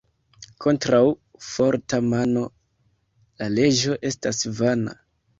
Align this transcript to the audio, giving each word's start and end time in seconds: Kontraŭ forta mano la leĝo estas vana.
Kontraŭ 0.63 1.01
forta 1.47 1.99
mano 2.13 2.45
la 3.41 3.49
leĝo 3.57 3.99
estas 4.11 4.41
vana. 4.61 4.97